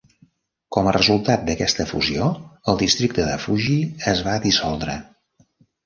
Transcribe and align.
Com 0.77 0.87
a 0.91 0.93
resultat 0.97 1.43
d"aquesta 1.51 1.85
fusió, 1.93 2.31
el 2.73 2.81
districte 2.83 3.29
de 3.31 3.39
Fuji 3.47 3.79
es 4.17 4.27
va 4.31 4.39
dissoldre. 4.51 5.03